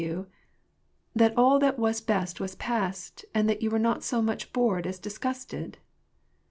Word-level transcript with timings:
287 0.01 0.33
you? 0.33 0.37
that 1.29 1.37
all 1.37 1.59
that 1.59 1.77
was 1.77 2.01
best 2.01 2.39
was 2.39 2.55
past, 2.55 3.23
and 3.35 3.47
that 3.47 3.61
you 3.61 3.69
were 3.69 3.77
not 3.77 4.03
so 4.03 4.19
much 4.19 4.51
bored 4.51 4.87
as 4.87 4.97
disgusted?" 4.97 5.77